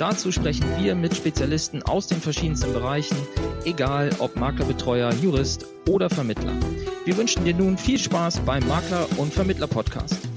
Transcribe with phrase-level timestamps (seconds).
[0.00, 3.18] Dazu sprechen wir mit Spezialisten aus den verschiedensten Bereichen,
[3.66, 6.54] egal ob Maklerbetreuer, Jurist oder Vermittler.
[7.04, 10.29] Wir wünschen dir nun viel Spaß beim Makler- und Vermittler-Podcast.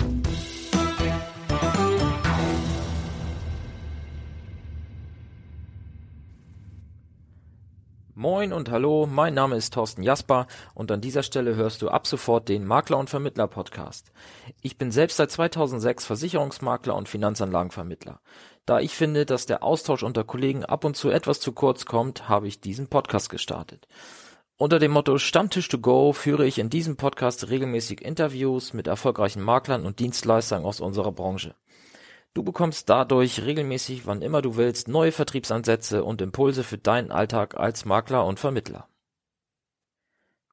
[8.15, 10.45] Moin und hallo, mein Name ist Thorsten Jasper
[10.75, 14.11] und an dieser Stelle hörst du ab sofort den Makler- und Vermittler-Podcast.
[14.61, 18.19] Ich bin selbst seit 2006 Versicherungsmakler und Finanzanlagenvermittler.
[18.67, 22.29] Da ich finde, dass der Austausch unter Kollegen ab und zu etwas zu kurz kommt,
[22.29, 23.87] habe ich diesen Podcast gestartet.
[24.57, 29.41] Unter dem Motto Stammtisch to go führe ich in diesem Podcast regelmäßig Interviews mit erfolgreichen
[29.41, 31.55] Maklern und Dienstleistern aus unserer Branche.
[32.33, 37.55] Du bekommst dadurch regelmäßig, wann immer du willst, neue Vertriebsansätze und Impulse für deinen Alltag
[37.55, 38.87] als Makler und Vermittler.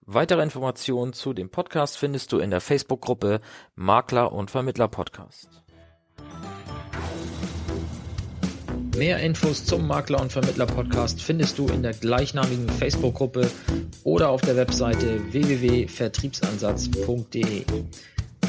[0.03, 3.41] Weitere Informationen zu dem Podcast findest du in der Facebook-Gruppe
[3.77, 5.63] Makler und Vermittler Podcast.
[8.97, 13.51] Mehr Infos zum Makler und Vermittler Podcast findest du in der gleichnamigen Facebook-Gruppe
[14.05, 17.65] oder auf der Webseite www.vertriebsansatz.de.